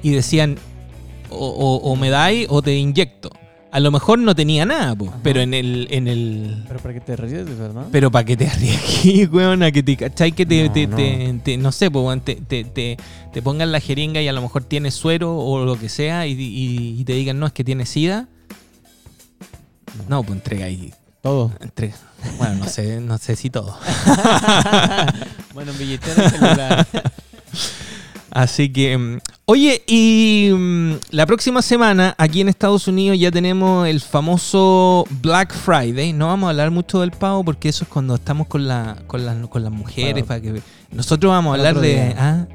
[0.02, 0.58] Y decían,
[1.30, 3.30] o, o- o me dais o te inyecto.
[3.70, 6.64] A lo mejor no tenía nada, po, pero en el, en el.
[6.66, 7.86] Pero para que te arriesgues, ¿verdad?
[7.92, 10.96] Pero para que te arriesgues, weón, a que te cachai que te, No, te, no.
[10.96, 12.96] te- te- no sé, po, te, te,
[13.42, 16.96] pongan la jeringa y a lo mejor tienes suero o lo que sea y, y-
[17.00, 18.26] y te digan, no, es que tienes sida.
[20.08, 20.92] No, pues entrega ahí.
[21.22, 21.52] Todo.
[21.60, 21.94] Entrega.
[22.38, 23.76] Bueno, no sé, no sé si todo.
[25.54, 26.86] bueno, billetera celular.
[28.30, 33.86] Así que, mm, oye, y mm, la próxima semana aquí en Estados Unidos ya tenemos
[33.88, 36.12] el famoso Black Friday.
[36.12, 39.24] No vamos a hablar mucho del pavo porque eso es cuando estamos con, la, con,
[39.24, 40.24] las, con las mujeres.
[40.24, 42.46] Para- Para que, nosotros vamos a hablar de ah,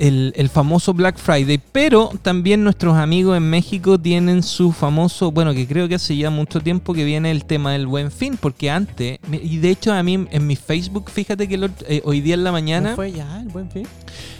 [0.00, 1.60] el, el famoso Black Friday.
[1.72, 6.30] Pero también nuestros amigos en México tienen su famoso, bueno, que creo que hace ya
[6.30, 8.38] mucho tiempo que viene el tema del buen fin.
[8.40, 12.22] Porque antes, y de hecho a mí en, mi Facebook, fíjate que el eh, hoy
[12.22, 12.90] día en la mañana...
[12.90, 13.86] ¿No fue ya el buen fin?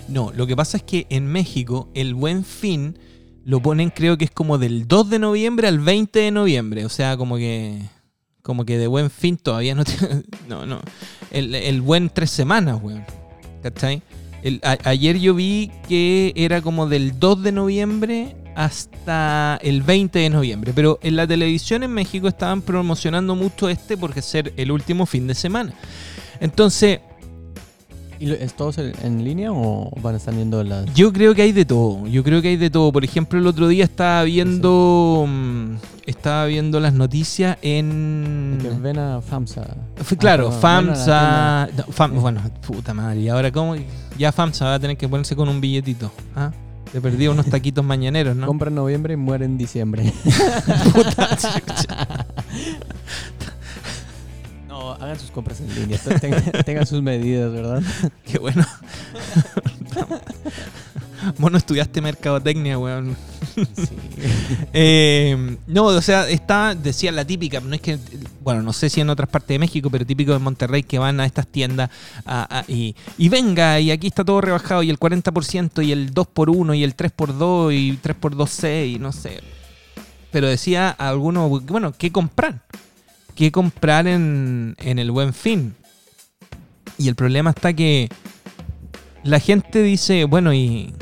[0.09, 2.99] No, lo que pasa es que en México el buen fin
[3.45, 6.87] lo ponen creo que es como del 2 de noviembre al 20 de noviembre.
[6.87, 7.79] O sea, como que
[8.43, 10.23] como que de buen fin todavía no tiene...
[10.49, 10.81] No, no.
[11.31, 13.05] El, el buen tres semanas, weón.
[13.63, 14.03] ¿Cachai?
[14.85, 20.73] Ayer yo vi que era como del 2 de noviembre hasta el 20 de noviembre.
[20.75, 25.27] Pero en la televisión en México estaban promocionando mucho este porque ser el último fin
[25.27, 25.73] de semana.
[26.41, 27.01] Entonces,
[28.21, 30.93] ¿Y es todo en en línea o van a estar viendo las.?
[30.95, 32.07] Yo creo que hay de todo.
[32.07, 32.93] Yo creo que hay de todo.
[32.93, 35.25] Por ejemplo, el otro día estaba viendo.
[35.27, 35.75] mm,
[36.07, 38.59] Estaba viendo las noticias en.
[38.61, 39.67] Que ven a FAMSA.
[40.19, 41.69] Claro, Ah, FAMSA.
[41.77, 43.21] no, Fam- bueno, puta madre.
[43.21, 43.75] Y ahora, ¿cómo?
[44.19, 46.11] Ya FAMSA va a tener que ponerse con un billetito.
[46.37, 46.51] ¿Ah?
[46.93, 48.47] Te perdí unos taquitos mañaneros, ¿no?
[48.49, 50.13] Compra en noviembre y muere en diciembre.
[50.93, 52.27] Puta chucha.
[54.71, 55.99] no, hagan sus compras en línea.
[56.21, 57.83] Tengan, tengan sus medidas, ¿verdad?
[58.25, 58.65] Qué bueno.
[61.39, 63.17] Vos no estudiaste mercadotecnia, weón.
[63.55, 63.89] Sí.
[64.73, 67.99] Eh, no, o sea, está, decía la típica, no es que,
[68.43, 71.19] bueno, no sé si en otras partes de México, pero típico de Monterrey que van
[71.21, 71.91] a estas tiendas
[72.25, 76.13] a- a- y, y venga, y aquí está todo rebajado, y el 40%, y el
[76.15, 79.41] 2x1, y el 3x2, y 3x2C, y no sé.
[80.31, 82.63] Pero decía a algunos, bueno, ¿qué comprar?
[83.35, 85.75] ¿Qué comprar en, en el buen fin?
[86.99, 88.09] Y el problema está que
[89.23, 90.93] la gente dice, bueno, y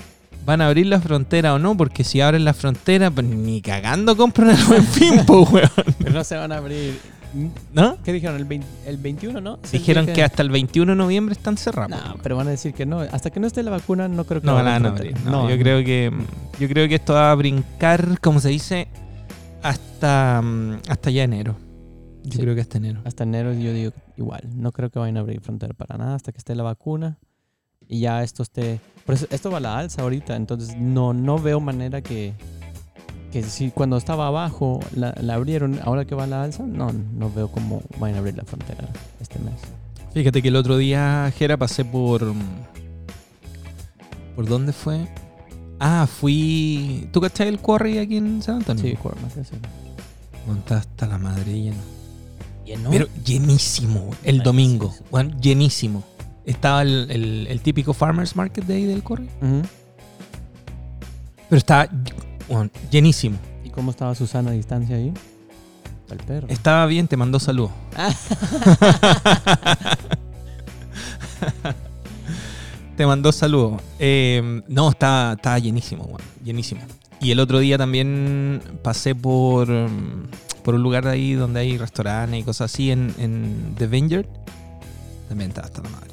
[0.47, 4.17] van a abrir la frontera o no, porque si abren la frontera, pues ni cagando
[4.17, 5.69] compran el buen fin, po, weón.
[5.99, 6.99] Pero no se van a abrir.
[7.75, 7.99] ¿No?
[8.03, 8.37] ¿Qué dijeron?
[8.37, 9.59] ¿El, 20 el 21, no?
[9.71, 11.91] Dijeron dije- que hasta el 21 de noviembre están cerrados.
[11.91, 13.01] No, pero van a decir que no.
[13.01, 15.15] Hasta que no esté la vacuna, no creo que No, van a abrir.
[15.27, 16.11] No, yo creo que
[16.59, 18.89] yo creo que esto va a brincar, como se dice,
[19.63, 21.55] hasta mm, hasta ya enero.
[22.29, 22.43] Yo Sí.
[22.43, 23.01] creo que hasta enero.
[23.05, 24.43] Hasta enero yo digo igual.
[24.55, 27.19] No creo que vayan a abrir frontera para nada hasta que esté la vacuna.
[27.87, 28.81] Y ya esto esté...
[29.07, 30.37] Por eso, esto va a la alza ahorita.
[30.37, 32.35] Entonces no, no veo manera que...
[33.33, 36.93] Que si cuando estaba abajo la, la abrieron, ahora que va a la alza, no,
[36.93, 38.89] no veo cómo vayan a abrir la frontera
[39.21, 39.53] este mes.
[40.15, 42.33] Fíjate que el otro día, Jera, pasé por.
[44.35, 45.07] ¿Por dónde fue?
[45.79, 47.09] Ah, fui.
[47.13, 48.83] ¿Tú cachai el quarry aquí en San Antonio?
[48.83, 49.57] Sí, Cuerna, sí, sí.
[50.47, 51.77] Monta hasta la madre lleno.
[52.69, 52.91] ¿Lleno?
[52.91, 54.95] Pero llenísimo, el domingo.
[55.11, 56.05] Bueno, llenísimo.
[56.45, 58.99] Estaba el, el- el típico farmers market de ahí del.
[58.99, 59.63] Ujú.
[61.49, 61.89] Pero estaba
[62.49, 63.39] bueno, llenísimo.
[63.65, 65.13] ¿Y cómo estaba Susana a distancia ahí?
[66.11, 66.49] El perro.
[66.49, 67.71] Estaba bien, te mandó saludos.
[72.97, 73.81] te mandó saludos.
[73.99, 76.81] Eh, no, estaba, estaba llenísimo, weón, llenísimo.
[77.21, 80.25] Y el otro día también pasé por, mm,
[80.69, 84.27] por un lugar de ahí donde hay restaurantes y cosas así en, en The Vineyard.
[85.27, 86.11] También estaba hasta la madre.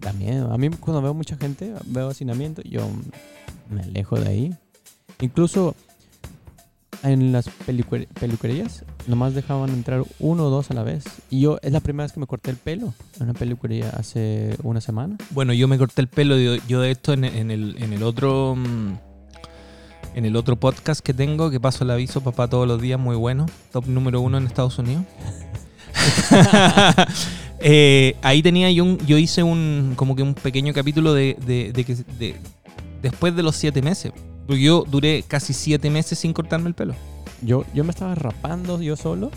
[0.00, 0.52] Da miedo.
[0.52, 2.90] A mí cuando veo mucha gente, veo hacinamiento, yo
[3.70, 4.54] me alejo de ahí.
[5.20, 5.76] Incluso
[7.04, 11.04] en las peluquerías, nomás dejaban entrar uno o dos a la vez.
[11.30, 14.56] Y yo, es la primera vez que me corté el pelo en una peluquería hace
[14.64, 15.16] una semana.
[15.30, 16.36] Bueno, yo me corté el pelo.
[16.36, 18.56] Yo, yo de esto en, en el, en el otro.
[18.56, 19.09] mm,
[20.14, 23.16] En el otro podcast que tengo, que paso el aviso, papá, todos los días, muy
[23.16, 23.46] bueno.
[23.72, 25.04] Top número uno en Estados Unidos.
[27.62, 31.72] Eh, ahí tenía yo un, yo hice un como que un pequeño capítulo de, de-
[31.74, 32.36] de que de-
[33.02, 34.12] después de los siete meses.
[34.46, 36.94] Porque yo duré casi siete meses sin cortarme el pelo.
[37.42, 39.30] Yo, yo me estaba rapando yo solo,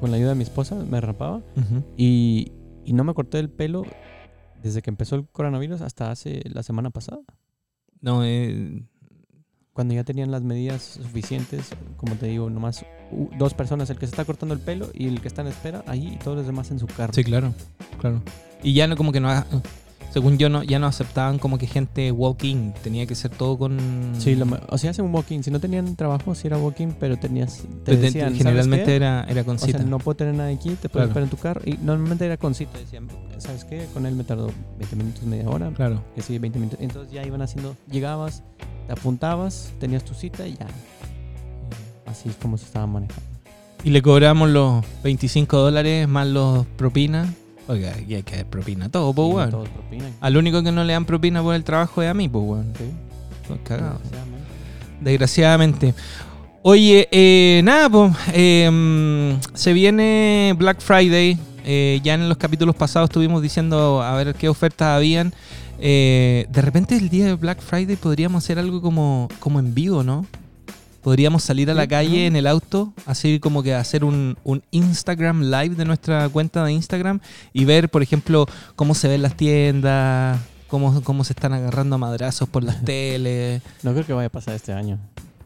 [0.00, 1.42] con la ayuda de mi esposa, me rapaba.
[1.98, 2.52] Y,
[2.86, 3.84] y no me corté el pelo
[4.62, 7.20] desde que empezó el coronavirus hasta hace la semana pasada.
[8.00, 8.84] No, eh,
[9.78, 12.84] Cuando ya tenían las medidas suficientes, como te digo, nomás
[13.38, 15.84] dos personas, el que se está cortando el pelo y el que está en espera,
[15.86, 17.12] ahí y todos los demás en su carro.
[17.14, 17.54] sí, claro,
[18.00, 18.20] claro.
[18.60, 19.30] Y ya no como que no
[20.12, 22.72] Según yo, no, ya no aceptaban como que gente walk-in.
[22.82, 23.78] Tenía que ser todo con.
[24.18, 25.42] Sí, lo o sea, hacen un walk-in.
[25.44, 27.58] Si no tenían trabajo, sí era walk-in, pero tenías.
[27.58, 29.78] Te Pero decían, ¿sabes generalmente era, era con O cita.
[29.78, 31.08] sea, no puedo tener nada aquí, te puedes Claro.
[31.08, 31.60] esperar en tu carro.
[31.66, 32.78] Y normalmente era con cita.
[32.78, 33.06] Decían,
[33.38, 33.86] ¿sabes qué?
[33.92, 35.70] Con él me tardó 20 minutos, media hora.
[35.74, 36.02] Claro.
[36.14, 36.78] Que sí, 20 minutos.
[36.82, 38.42] Entonces ya iban haciendo, llegabas,
[38.86, 40.66] te apuntabas, tenías tu cita y ya.
[42.06, 43.22] Así es como se estaba manejando.
[43.84, 47.28] Y le cobramos los 25 dólares más los propinas.
[47.68, 49.50] Oiga, aquí hay que dar propina todo, pues, weón.
[49.50, 50.12] todos propinan.
[50.20, 52.72] Al único que no le dan propina por el trabajo es a mí, pues, weón.
[52.76, 52.84] Sí,
[53.42, 53.98] Estoy cagado.
[54.00, 54.48] desgraciadamente.
[55.00, 55.94] Desgraciadamente.
[56.62, 58.12] Oye, eh, nada, pues.
[58.32, 61.38] eh, se viene Black Friday.
[61.70, 65.34] Eh, ya en los capítulos pasados estuvimos diciendo a ver qué ofertas habían.
[65.80, 70.02] Eh, de repente el día de Black Friday podríamos hacer algo como, como en vivo,
[70.02, 70.24] ¿no?
[71.08, 72.26] Podríamos salir a la calle ajá.
[72.26, 76.72] en el auto, así como que hacer un, un Instagram live de nuestra cuenta de
[76.72, 77.20] Instagram
[77.54, 78.44] y ver, por ejemplo,
[78.76, 83.62] cómo se ven las tiendas, cómo, cómo se están agarrando a madrazos por las teles.
[83.82, 84.98] No creo que vaya a pasar este año.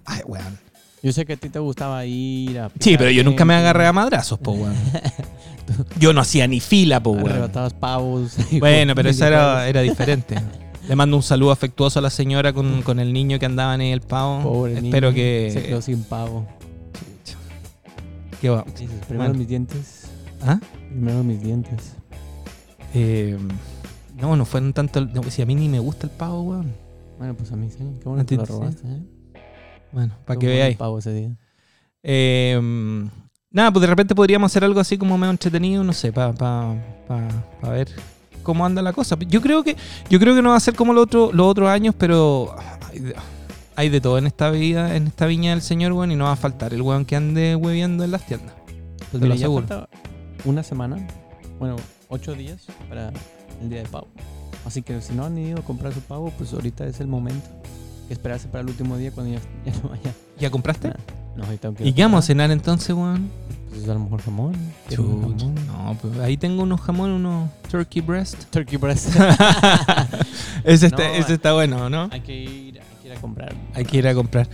[0.04, 0.58] Ay, weón.
[1.00, 2.68] Yo sé que a ti te gustaba ir a.
[2.80, 4.74] Sí, pero yo nunca me agarré a madrazos, po, weón.
[6.00, 7.30] Yo no hacía ni fila, po, weón.
[7.30, 8.32] Arrebatabas pavos.
[8.58, 10.34] Bueno, pero eso era, era diferente.
[10.88, 13.82] Le mando un saludo afectuoso a la señora con, con el niño que andaba en
[13.82, 14.42] el pavo.
[14.42, 15.50] Pobre Espero niño, que.
[15.52, 16.46] Se quedó sin pavo.
[18.40, 19.34] que va- Dices, primero Bueno.
[19.38, 20.10] mis dientes.
[20.42, 20.58] ¿Ah?
[20.88, 21.94] Primero mis dientes.
[22.94, 23.38] Eh,
[24.20, 25.00] no, no fueron tanto.
[25.06, 26.74] no, si a mí ni me gusta el pavo, weón.
[27.18, 27.78] Bueno, pues a mí sí.
[28.02, 28.52] Qué bueno que lo sí.
[28.52, 29.02] robaste, ¿eh?
[29.92, 30.76] Bueno, para que veáis.
[30.76, 31.36] pavo ese día.
[32.02, 32.60] Eh,
[33.50, 36.74] nada, pues de repente podríamos hacer algo así como medio entretenido, no sé, para pa,
[37.06, 37.28] pa-
[37.60, 37.88] pa ver
[38.42, 39.16] cómo anda la cosa.
[39.28, 39.76] Yo creo que,
[40.10, 42.54] yo creo que no va a ser como los otro, los otros años, pero
[43.74, 46.32] hay de, todo en esta vida, en esta viña del señor, weón, y no va
[46.32, 48.54] a faltar el weón que ande hueviendo en las tiendas.
[48.96, 49.66] Pues Te lo mira, ya aseguro.
[49.66, 49.88] falta
[50.44, 51.06] una semana.
[51.58, 51.76] Bueno,
[52.08, 53.12] ocho días para
[53.60, 54.08] el día de pavo.
[54.64, 57.48] Así que si no han ido a comprar su pavo, pues ahorita es el momento.
[58.08, 60.12] Que esperarse para el último día cuando ya, ya no vaya.
[60.38, 60.88] ¿Ya compraste?
[60.88, 60.96] Ah,
[61.36, 63.30] No, ahorita ¿Y qué vamos a cenar entonces, weón?
[63.72, 64.54] Pues a lo mejor jamón.
[64.94, 65.36] Jamón.
[65.66, 68.44] No, pues ahí tengo unos jamón, unos turkey breast.
[68.50, 69.08] Turkey breast.
[70.64, 72.08] ese, está, No, ese está bueno, ¿no?
[72.12, 73.54] hay, que ir, hay que ir a comprar.
[73.74, 74.48] Hay que ir a comprar.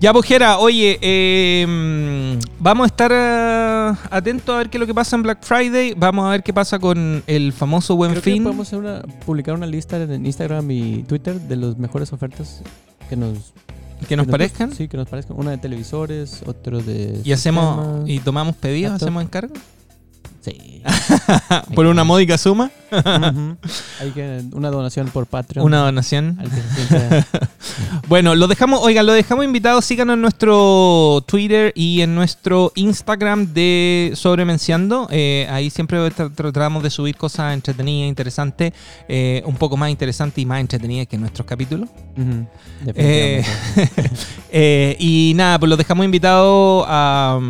[0.00, 4.94] Ya, Pujera, oye, eh, vamos a estar eh, atentos a ver qué es lo que
[4.94, 5.94] pasa en Black Friday.
[5.96, 8.42] Vamos a ver qué pasa con el famoso Buen Creo que Fin.
[8.42, 12.60] podemos hacer una, publicar una lista en Instagram y Twitter de las mejores ofertas
[13.08, 13.54] que nos,
[14.08, 14.72] Que nos que parezcan.
[14.72, 15.36] Sí, que nos parezcan.
[15.38, 17.20] Una de televisores, otro de.
[17.24, 18.08] Y hacemos sistemas.
[18.08, 19.54] y tomamos pedidos, hacemos encargo.
[20.44, 20.82] Sí.
[21.74, 23.56] Por una módica suma, Ujú.
[24.00, 25.64] Hay que una donación por Patreon.
[25.66, 26.36] una donación.
[26.38, 27.26] Al que se sienta-
[28.08, 29.80] Bueno, lo dejamos, oigan, lo dejamos invitado.
[29.82, 35.08] Síganos en nuestro Twitter y en nuestro Instagram de Sobremenciando.
[35.10, 38.72] Eh, ahí siempre tra- tra- tratamos de subir cosas entretenidas, interesantes,
[39.08, 41.88] eh, un poco más interesantes y más entretenidas que nuestros capítulos.
[42.94, 43.42] Eh.
[44.52, 47.40] Eh, y nada, pues los dejamos invitados a,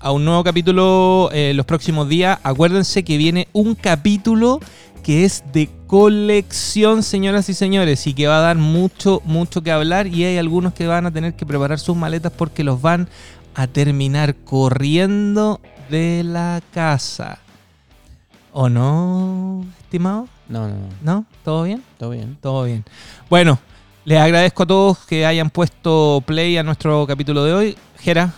[0.00, 2.29] a un nuevo capítulo eh, los próximos días.
[2.42, 4.60] Acuérdense que viene un capítulo
[5.02, 9.72] que es de colección, señoras y señores, y que va a dar mucho, mucho que
[9.72, 10.06] hablar.
[10.06, 13.08] Y hay algunos que van a tener que preparar sus maletas porque los van
[13.54, 17.38] a terminar corriendo de la casa.
[18.52, 20.28] ¿O no, estimado?
[20.48, 20.88] no, no, no.
[21.02, 21.24] ¿No?
[21.44, 21.82] ¿Todo bien?
[21.98, 22.36] Todo bien.
[22.40, 22.84] Todo bien.
[23.28, 23.58] Bueno,
[24.04, 27.76] les agradezco a todos que hayan puesto play a nuestro capítulo de hoy.
[28.00, 28.32] Jera,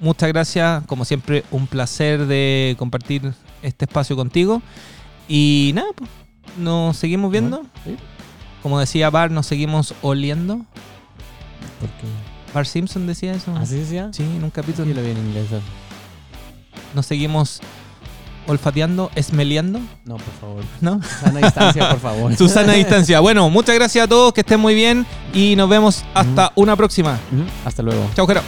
[0.00, 0.84] muchas gracias.
[0.86, 3.32] Como siempre, un placer de compartir
[3.62, 4.62] este espacio contigo.
[5.28, 6.10] Y nada, pues,
[6.58, 7.62] nos seguimos viendo.
[7.84, 7.96] Sí,
[8.62, 10.64] Como decía Bar, nos seguimos oliendo.
[11.80, 12.06] porque...
[12.52, 13.54] Bar Simpson decía eso.
[13.56, 14.10] ¿Así decía?
[14.12, 14.88] Sí, en un capítulo.
[14.88, 15.46] Sí, lo vi en inglés.
[16.94, 17.60] Nos seguimos
[18.48, 20.64] olfateando, esmeleando, No, por favor.
[20.80, 21.00] ¿no?
[21.20, 22.36] Sana distancia, por favor.
[22.38, 23.20] Susana distancia.
[23.20, 27.20] Bueno, muchas gracias a todos, que estén muy bien y nos vemos hasta una próxima.
[27.64, 28.10] Hasta luego.
[28.16, 28.42] Chao, Jera.